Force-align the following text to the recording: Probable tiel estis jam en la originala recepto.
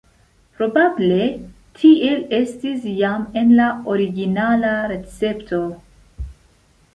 Probable 0.59 1.27
tiel 1.81 2.17
estis 2.37 2.87
jam 3.01 3.27
en 3.43 3.53
la 3.61 3.67
originala 3.97 4.73
recepto. 4.95 5.61